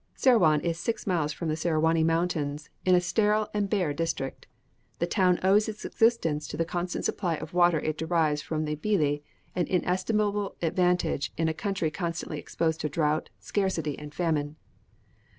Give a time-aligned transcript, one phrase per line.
[0.15, 4.47] Serawan is six miles from the Serawani mountains, in a sterile and bare district.
[4.97, 8.73] This town owes its existence to the constant supply of water it derives from the
[8.73, 9.23] Beli,
[9.55, 14.55] an inestimable advantage in a country constantly exposed to drought, scarcity, and famine.